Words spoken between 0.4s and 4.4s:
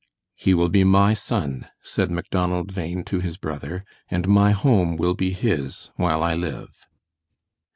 will be my son," said Macdonald Bhain to his brother; "and